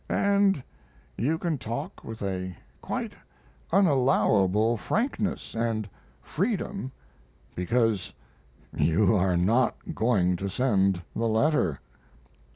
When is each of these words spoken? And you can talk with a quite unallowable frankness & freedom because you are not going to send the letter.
And 0.09 0.63
you 1.15 1.37
can 1.37 1.59
talk 1.59 2.03
with 2.03 2.23
a 2.23 2.57
quite 2.81 3.13
unallowable 3.71 4.75
frankness 4.77 5.55
& 5.93 6.21
freedom 6.23 6.91
because 7.55 8.11
you 8.75 9.15
are 9.15 9.37
not 9.37 9.93
going 9.93 10.37
to 10.37 10.49
send 10.49 11.03
the 11.15 11.27
letter. 11.27 11.81